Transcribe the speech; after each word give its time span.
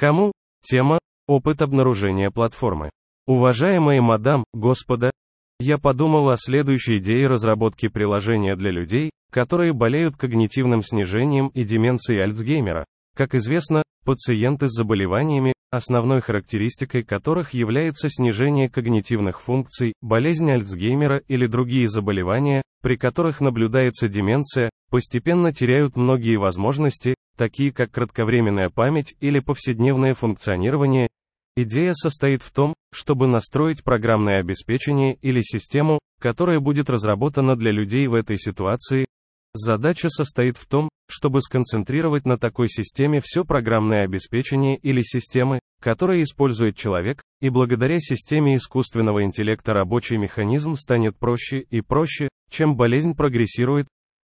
Кому? 0.00 0.32
Тема 0.62 0.98
«Опыт 1.28 1.60
обнаружения 1.60 2.30
платформы». 2.30 2.88
Уважаемые 3.26 4.00
мадам, 4.00 4.44
господа, 4.54 5.10
я 5.58 5.76
подумал 5.76 6.30
о 6.30 6.38
следующей 6.38 6.96
идее 6.96 7.26
разработки 7.26 7.86
приложения 7.88 8.56
для 8.56 8.70
людей, 8.70 9.10
которые 9.30 9.74
болеют 9.74 10.16
когнитивным 10.16 10.80
снижением 10.80 11.48
и 11.48 11.64
деменцией 11.64 12.22
Альцгеймера. 12.22 12.86
Как 13.14 13.34
известно, 13.34 13.82
пациенты 14.06 14.68
с 14.68 14.72
заболеваниями, 14.72 15.52
основной 15.70 16.22
характеристикой 16.22 17.02
которых 17.02 17.52
является 17.52 18.08
снижение 18.08 18.70
когнитивных 18.70 19.42
функций, 19.42 19.92
болезнь 20.00 20.50
Альцгеймера 20.50 21.18
или 21.28 21.46
другие 21.46 21.88
заболевания, 21.88 22.62
при 22.80 22.96
которых 22.96 23.42
наблюдается 23.42 24.08
деменция, 24.08 24.70
постепенно 24.88 25.52
теряют 25.52 25.96
многие 25.96 26.36
возможности, 26.36 27.16
такие 27.40 27.72
как 27.72 27.90
кратковременная 27.90 28.68
память 28.68 29.16
или 29.20 29.40
повседневное 29.40 30.12
функционирование. 30.12 31.08
Идея 31.56 31.94
состоит 31.94 32.42
в 32.42 32.52
том, 32.52 32.74
чтобы 32.92 33.28
настроить 33.28 33.82
программное 33.82 34.40
обеспечение 34.40 35.14
или 35.22 35.40
систему, 35.40 36.00
которая 36.20 36.60
будет 36.60 36.90
разработана 36.90 37.56
для 37.56 37.70
людей 37.72 38.06
в 38.08 38.14
этой 38.14 38.36
ситуации, 38.36 39.06
Задача 39.52 40.08
состоит 40.10 40.56
в 40.56 40.66
том, 40.66 40.88
чтобы 41.08 41.42
сконцентрировать 41.42 42.24
на 42.24 42.38
такой 42.38 42.68
системе 42.68 43.20
все 43.20 43.44
программное 43.44 44.04
обеспечение 44.04 44.76
или 44.76 45.00
системы, 45.00 45.58
которые 45.82 46.22
использует 46.22 46.76
человек, 46.76 47.20
и 47.40 47.48
благодаря 47.48 47.98
системе 47.98 48.54
искусственного 48.54 49.24
интеллекта 49.24 49.72
рабочий 49.72 50.18
механизм 50.18 50.76
станет 50.76 51.18
проще 51.18 51.66
и 51.68 51.80
проще, 51.80 52.28
чем 52.48 52.76
болезнь 52.76 53.16
прогрессирует. 53.16 53.88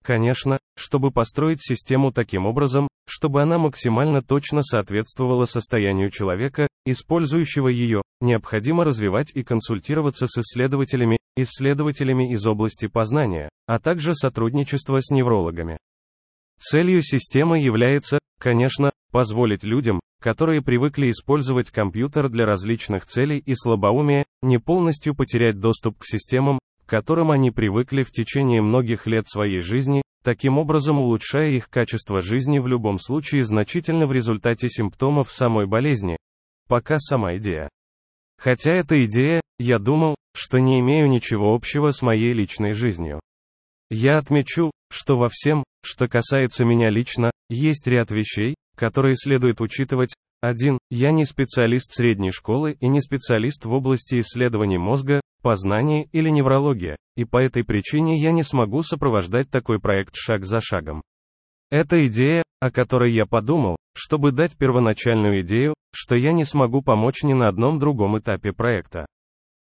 Конечно, 0.03 0.59
чтобы 0.77 1.13
построить 1.13 1.63
систему 1.63 2.11
таким 2.11 2.45
образом, 2.45 2.89
чтобы 3.07 3.43
она 3.43 3.59
максимально 3.59 4.23
точно 4.23 4.63
соответствовала 4.63 5.45
состоянию 5.45 6.11
человека, 6.11 6.69
использующего 6.87 7.69
ее, 7.69 8.03
необходимо 8.21 8.85
развивать 8.85 9.31
и 9.35 9.43
консультироваться 9.43 10.27
с 10.27 10.39
исследователями, 10.39 11.19
исследователями 11.37 12.33
из 12.33 12.47
области 12.47 12.87
познания, 12.87 13.49
а 13.67 13.79
также 13.79 14.15
сотрудничество 14.15 15.01
с 15.01 15.11
неврологами. 15.11 15.79
Целью 16.59 17.03
системы 17.03 17.59
является, 17.59 18.19
конечно, 18.39 18.93
позволить 19.11 19.65
людям, 19.65 20.01
которые 20.21 20.63
привыкли 20.63 21.11
использовать 21.11 21.71
компьютер 21.71 22.31
для 22.31 22.47
различных 22.47 23.05
целей 23.05 23.39
и 23.39 23.55
слабоумия, 23.55 24.25
не 24.43 24.59
полностью 24.59 25.15
потерять 25.15 25.61
доступ 25.61 25.99
к 25.99 26.07
системам, 26.07 26.59
к 26.87 26.89
которым 26.89 27.31
они 27.31 27.51
привыкли 27.51 28.03
в 28.03 28.11
течение 28.11 28.63
многих 28.63 29.07
лет 29.07 29.27
своей 29.27 29.61
жизни, 29.61 30.03
таким 30.25 30.59
образом 30.59 30.99
улучшая 30.99 31.51
их 31.51 31.69
качество 31.69 32.21
жизни 32.21 32.59
в 32.59 32.67
любом 32.67 32.99
случае 32.99 33.45
значительно 33.45 34.07
в 34.07 34.13
результате 34.13 34.69
симптомов 34.69 35.31
самой 35.31 35.67
болезни. 35.67 36.17
Пока 36.67 36.99
сама 36.99 37.37
идея. 37.37 37.69
Хотя 38.39 38.73
эта 38.73 39.05
идея, 39.05 39.41
я 39.59 39.79
думал, 39.79 40.17
что 40.35 40.59
не 40.59 40.81
имею 40.81 41.09
ничего 41.09 41.55
общего 41.55 41.91
с 41.91 42.03
моей 42.03 42.33
личной 42.33 42.73
жизнью. 42.73 43.21
Я 43.91 44.19
отмечу, 44.19 44.71
что 44.91 45.17
во 45.17 45.29
всем, 45.29 45.63
что 45.85 46.09
касается 46.09 46.65
меня 46.65 46.91
лично, 46.91 47.31
есть 47.49 47.87
ряд 47.87 48.11
вещей, 48.11 48.55
которые 48.77 49.15
следует 49.15 49.61
учитывать. 49.61 50.15
1. 50.41 50.79
Я 50.91 51.13
не 51.13 51.25
специалист 51.25 51.93
средней 51.93 52.31
школы 52.31 52.77
и 52.81 52.89
не 52.89 53.01
специалист 53.01 53.65
в 53.65 53.73
области 53.73 54.19
исследований 54.19 54.79
мозга, 54.79 55.21
познания 55.43 56.09
или 56.13 56.29
неврологии, 56.29 56.97
и 57.17 57.25
по 57.25 57.39
этой 57.39 57.65
причине 57.65 58.21
я 58.21 58.33
не 58.33 58.43
смогу 58.43 58.83
сопровождать 58.83 59.51
такой 59.51 59.81
проект 59.81 60.15
шаг 60.17 60.45
за 60.45 60.61
шагом. 60.61 61.03
Это 61.71 62.07
идея, 62.07 62.43
о 62.61 62.71
которой 62.71 63.13
я 63.13 63.27
подумал, 63.27 63.77
чтобы 63.97 64.33
дать 64.33 64.57
первоначальную 64.57 65.43
идею, 65.43 65.75
что 65.93 66.17
я 66.17 66.33
не 66.33 66.45
смогу 66.45 66.83
помочь 66.83 67.23
ни 67.23 67.33
на 67.33 67.49
одном 67.49 67.79
другом 67.79 68.19
этапе 68.19 68.53
проекта. 68.53 69.07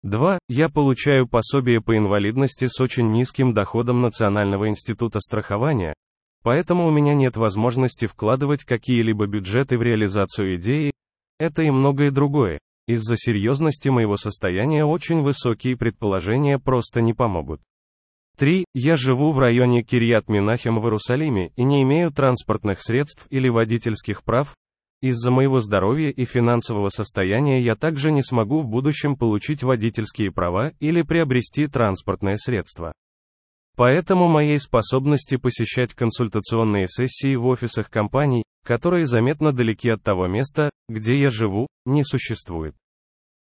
2. 0.02 0.38
Я 0.48 0.68
получаю 0.70 1.28
пособие 1.28 1.82
по 1.82 1.96
инвалидности 1.96 2.66
с 2.66 2.80
очень 2.80 3.10
низким 3.10 3.52
доходом 3.52 4.00
Национального 4.00 4.68
института 4.68 5.20
страхования, 5.20 5.94
поэтому 6.42 6.86
у 6.86 6.90
меня 6.90 7.14
нет 7.14 7.36
возможности 7.36 8.06
вкладывать 8.06 8.64
какие-либо 8.64 9.26
бюджеты 9.26 9.76
в 9.76 9.82
реализацию 9.82 10.56
идеи, 10.56 10.92
это 11.38 11.62
и 11.62 11.70
многое 11.70 12.10
другое. 12.10 12.60
Из-за 12.90 13.14
серьезности 13.16 13.88
моего 13.88 14.16
состояния 14.16 14.84
очень 14.84 15.20
высокие 15.20 15.76
предположения 15.76 16.58
просто 16.58 17.00
не 17.00 17.14
помогут. 17.14 17.60
3. 18.36 18.64
Я 18.74 18.96
живу 18.96 19.30
в 19.30 19.38
районе 19.38 19.84
Кирьят-Минахем 19.84 20.80
в 20.80 20.84
Иерусалиме 20.86 21.52
и 21.54 21.62
не 21.62 21.84
имею 21.84 22.10
транспортных 22.10 22.82
средств 22.82 23.28
или 23.30 23.48
водительских 23.48 24.24
прав. 24.24 24.56
Из-за 25.02 25.30
моего 25.30 25.60
здоровья 25.60 26.10
и 26.10 26.24
финансового 26.24 26.88
состояния 26.88 27.62
я 27.62 27.76
также 27.76 28.10
не 28.10 28.22
смогу 28.22 28.60
в 28.60 28.66
будущем 28.66 29.14
получить 29.14 29.62
водительские 29.62 30.32
права 30.32 30.72
или 30.80 31.02
приобрести 31.02 31.68
транспортное 31.68 32.34
средство. 32.38 32.92
Поэтому 33.76 34.26
моей 34.26 34.58
способности 34.58 35.36
посещать 35.36 35.94
консультационные 35.94 36.88
сессии 36.88 37.36
в 37.36 37.46
офисах 37.46 37.88
компаний, 37.88 38.42
которые 38.64 39.06
заметно 39.06 39.52
далеки 39.52 39.90
от 39.90 40.02
того 40.02 40.26
места, 40.26 40.70
где 40.88 41.20
я 41.20 41.28
живу, 41.28 41.66
не 41.84 42.04
существует. 42.04 42.74